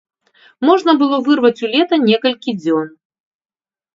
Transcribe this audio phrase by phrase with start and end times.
[0.67, 2.87] Можна было вырваць у лета некалькі дзён.